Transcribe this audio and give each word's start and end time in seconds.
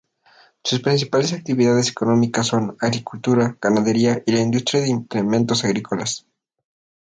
Sus 0.63 0.79
principales 0.79 1.31
actividades 1.31 1.89
económicas 1.91 2.47
son: 2.47 2.75
agricultura, 2.79 3.55
ganadería 3.61 4.23
y 4.25 4.31
la 4.31 4.39
industria 4.39 4.81
de 4.81 4.89
implementos 4.89 5.63
agrícolas. 5.63 6.25